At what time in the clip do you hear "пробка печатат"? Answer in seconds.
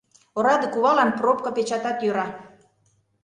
1.17-1.97